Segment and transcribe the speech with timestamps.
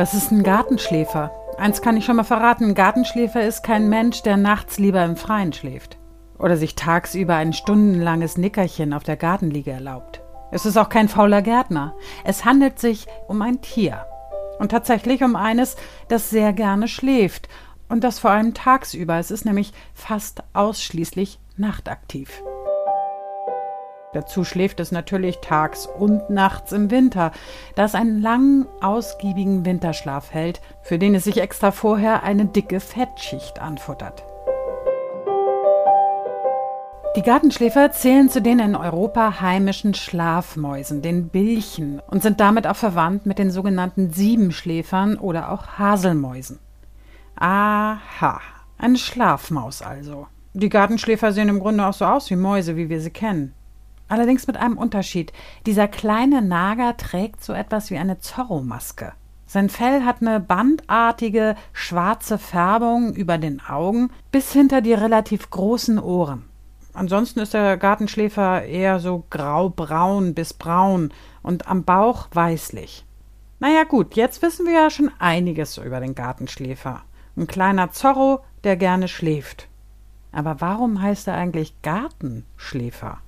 [0.00, 1.30] Was ist ein Gartenschläfer?
[1.58, 5.14] Eins kann ich schon mal verraten, ein Gartenschläfer ist kein Mensch, der nachts lieber im
[5.14, 5.98] Freien schläft.
[6.38, 10.22] Oder sich tagsüber ein stundenlanges Nickerchen auf der Gartenliege erlaubt.
[10.52, 11.94] Es ist auch kein fauler Gärtner.
[12.24, 14.06] Es handelt sich um ein Tier.
[14.58, 15.76] Und tatsächlich um eines,
[16.08, 17.50] das sehr gerne schläft.
[17.90, 19.18] Und das vor allem tagsüber.
[19.18, 22.42] Es ist nämlich fast ausschließlich nachtaktiv.
[24.12, 27.30] Dazu schläft es natürlich tags und nachts im Winter,
[27.76, 32.80] da es einen langen, ausgiebigen Winterschlaf hält, für den es sich extra vorher eine dicke
[32.80, 34.24] Fettschicht anfuttert.
[37.16, 42.76] Die Gartenschläfer zählen zu den in Europa heimischen Schlafmäusen, den Bilchen, und sind damit auch
[42.76, 46.58] verwandt mit den sogenannten Siebenschläfern oder auch Haselmäusen.
[47.36, 48.40] Aha,
[48.78, 50.26] eine Schlafmaus also.
[50.52, 53.54] Die Gartenschläfer sehen im Grunde auch so aus wie Mäuse, wie wir sie kennen.
[54.10, 55.32] Allerdings mit einem Unterschied.
[55.66, 59.12] Dieser kleine Nager trägt so etwas wie eine Zorro-Maske.
[59.46, 66.00] Sein Fell hat eine bandartige schwarze Färbung über den Augen bis hinter die relativ großen
[66.00, 66.44] Ohren.
[66.92, 73.06] Ansonsten ist der Gartenschläfer eher so graubraun bis braun und am Bauch weißlich.
[73.60, 77.02] Naja gut, jetzt wissen wir ja schon einiges über den Gartenschläfer.
[77.36, 79.68] Ein kleiner Zorro, der gerne schläft.
[80.32, 83.20] Aber warum heißt er eigentlich Gartenschläfer?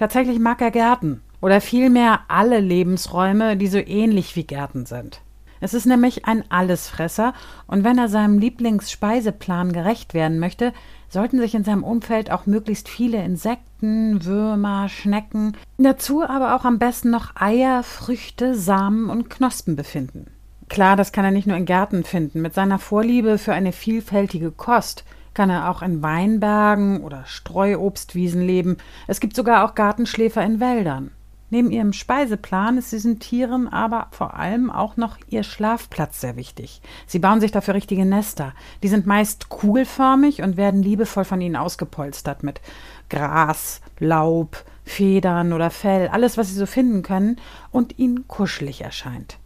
[0.00, 5.20] Tatsächlich mag er Gärten oder vielmehr alle Lebensräume, die so ähnlich wie Gärten sind.
[5.60, 7.34] Es ist nämlich ein Allesfresser
[7.66, 10.72] und wenn er seinem Lieblingsspeiseplan gerecht werden möchte,
[11.10, 16.78] sollten sich in seinem Umfeld auch möglichst viele Insekten, Würmer, Schnecken, dazu aber auch am
[16.78, 20.28] besten noch Eier, Früchte, Samen und Knospen befinden.
[20.70, 22.40] Klar, das kann er nicht nur in Gärten finden.
[22.40, 28.76] Mit seiner Vorliebe für eine vielfältige Kost kann er auch in Weinbergen oder Streuobstwiesen leben.
[29.06, 31.12] Es gibt sogar auch Gartenschläfer in Wäldern.
[31.52, 36.80] Neben ihrem Speiseplan ist diesen Tieren aber vor allem auch noch ihr Schlafplatz sehr wichtig.
[37.06, 38.54] Sie bauen sich dafür richtige Nester.
[38.84, 42.60] Die sind meist kugelförmig und werden liebevoll von ihnen ausgepolstert mit
[43.08, 47.36] Gras, Laub, Federn oder Fell, alles, was sie so finden können
[47.72, 49.38] und ihnen kuschelig erscheint.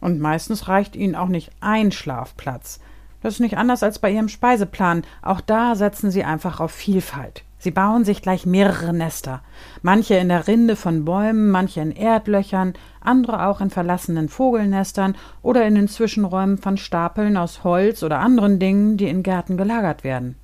[0.00, 2.80] Und meistens reicht ihnen auch nicht ein Schlafplatz.
[3.22, 5.02] Das ist nicht anders als bei ihrem Speiseplan.
[5.22, 7.44] Auch da setzen sie einfach auf Vielfalt.
[7.58, 9.40] Sie bauen sich gleich mehrere Nester.
[9.82, 15.64] Manche in der Rinde von Bäumen, manche in Erdlöchern, andere auch in verlassenen Vogelnestern oder
[15.64, 20.34] in den Zwischenräumen von Stapeln aus Holz oder anderen Dingen, die in Gärten gelagert werden.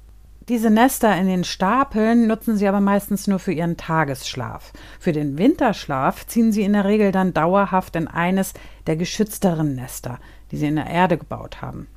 [0.49, 4.72] Diese Nester in den Stapeln nutzen sie aber meistens nur für ihren Tagesschlaf.
[5.00, 8.55] Für den Winterschlaf ziehen sie in der Regel dann dauerhaft in eines
[8.87, 10.21] der geschützteren Nester,
[10.53, 11.89] die sie in der Erde gebaut haben.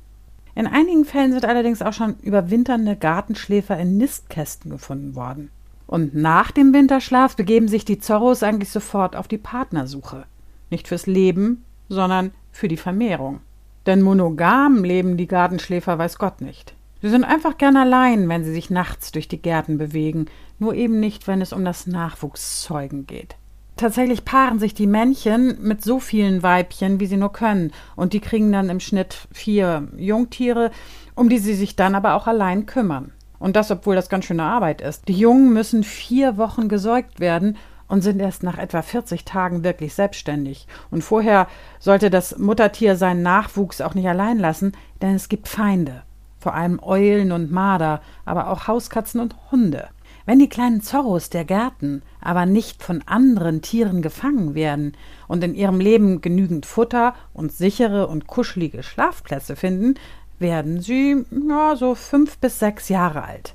[0.54, 5.50] In einigen Fällen sind allerdings auch schon überwinternde Gartenschläfer in Nistkästen gefunden worden.
[5.86, 10.24] Und nach dem Winterschlaf begeben sich die Zorros eigentlich sofort auf die Partnersuche.
[10.70, 13.40] Nicht fürs Leben, sondern für die Vermehrung.
[13.86, 16.74] Denn monogam leben die Gartenschläfer weiß Gott nicht.
[17.02, 20.26] Sie sind einfach gern allein, wenn sie sich nachts durch die Gärten bewegen,
[20.58, 23.36] nur eben nicht, wenn es um das Nachwuchszeugen geht.
[23.76, 27.72] Tatsächlich paaren sich die Männchen mit so vielen Weibchen, wie sie nur können.
[27.96, 30.70] Und die kriegen dann im Schnitt vier Jungtiere,
[31.14, 33.12] um die sie sich dann aber auch allein kümmern.
[33.38, 35.08] Und das, obwohl das ganz schöne Arbeit ist.
[35.08, 37.56] Die Jungen müssen vier Wochen gesäugt werden
[37.88, 40.66] und sind erst nach etwa 40 Tagen wirklich selbstständig.
[40.90, 41.48] Und vorher
[41.80, 46.02] sollte das Muttertier seinen Nachwuchs auch nicht allein lassen, denn es gibt Feinde.
[46.38, 49.88] Vor allem Eulen und Marder, aber auch Hauskatzen und Hunde.
[50.24, 54.92] Wenn die kleinen Zorros der Gärten aber nicht von anderen Tieren gefangen werden
[55.26, 59.94] und in ihrem Leben genügend Futter und sichere und kuschelige Schlafplätze finden,
[60.38, 63.54] werden sie ja, so fünf bis sechs Jahre alt.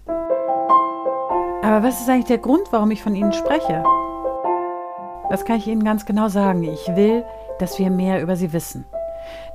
[1.63, 3.83] Aber was ist eigentlich der Grund, warum ich von ihnen spreche?
[5.29, 6.63] Das kann ich Ihnen ganz genau sagen.
[6.63, 7.25] Ich will,
[7.59, 8.85] dass wir mehr über sie wissen.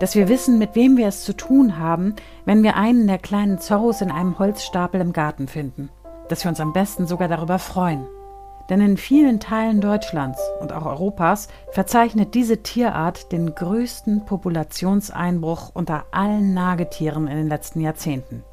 [0.01, 2.15] Dass wir wissen, mit wem wir es zu tun haben,
[2.45, 5.89] wenn wir einen der kleinen Zorros in einem Holzstapel im Garten finden
[6.33, 8.07] dass wir uns am besten sogar darüber freuen.
[8.71, 16.07] Denn in vielen Teilen Deutschlands und auch Europas verzeichnet diese Tierart den größten Populationseinbruch unter
[16.11, 18.45] allen Nagetieren in den letzten Jahrzehnten.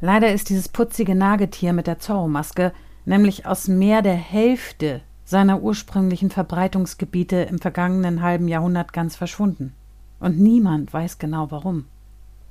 [0.00, 2.72] Leider ist dieses putzige Nagetier mit der Zorro-Maske
[3.04, 9.74] nämlich aus mehr der Hälfte seiner ursprünglichen Verbreitungsgebiete im vergangenen halben Jahrhundert ganz verschwunden.
[10.18, 11.84] Und niemand weiß genau warum.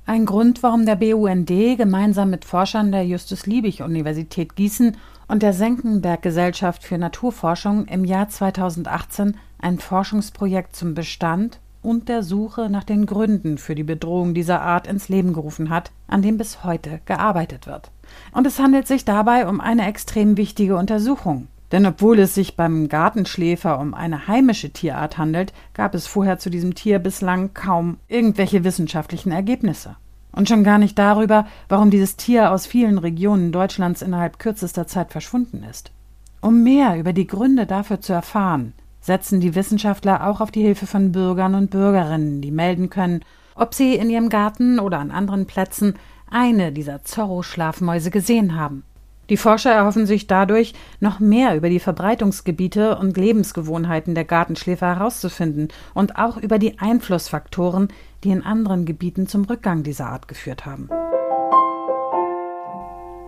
[0.06, 4.96] Ein Grund, warum der BUND gemeinsam mit Forschern der Justus-Liebig-Universität Gießen
[5.28, 12.68] und der Senckenberg-Gesellschaft für Naturforschung im Jahr 2018 ein Forschungsprojekt zum Bestand und der Suche
[12.68, 16.64] nach den Gründen für die Bedrohung dieser Art ins Leben gerufen hat, an dem bis
[16.64, 17.90] heute gearbeitet wird.
[18.32, 21.46] Und es handelt sich dabei um eine extrem wichtige Untersuchung.
[21.72, 26.50] Denn obwohl es sich beim Gartenschläfer um eine heimische Tierart handelt, gab es vorher zu
[26.50, 29.96] diesem Tier bislang kaum irgendwelche wissenschaftlichen Ergebnisse.
[30.32, 35.10] Und schon gar nicht darüber, warum dieses Tier aus vielen Regionen Deutschlands innerhalb kürzester Zeit
[35.12, 35.92] verschwunden ist.
[36.40, 40.86] Um mehr über die Gründe dafür zu erfahren, setzen die Wissenschaftler auch auf die Hilfe
[40.86, 43.20] von Bürgern und Bürgerinnen, die melden können,
[43.54, 45.94] ob sie in ihrem Garten oder an anderen Plätzen
[46.30, 48.84] eine dieser Zorro-Schlafmäuse gesehen haben.
[49.30, 55.68] Die Forscher erhoffen sich dadurch, noch mehr über die Verbreitungsgebiete und Lebensgewohnheiten der Gartenschläfer herauszufinden
[55.94, 57.88] und auch über die Einflussfaktoren,
[58.24, 60.90] die in anderen Gebieten zum Rückgang dieser Art geführt haben.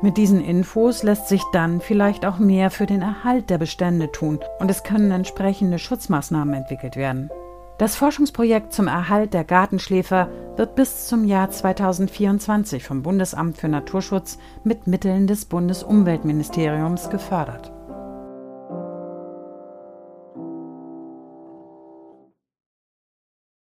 [0.02, 4.40] Mit diesen Infos lässt sich dann vielleicht auch mehr für den Erhalt der Bestände tun
[4.58, 7.30] und es können entsprechende Schutzmaßnahmen entwickelt werden.
[7.82, 14.38] Das Forschungsprojekt zum Erhalt der Gartenschläfer wird bis zum Jahr 2024 vom Bundesamt für Naturschutz
[14.62, 17.71] mit Mitteln des Bundesumweltministeriums gefördert.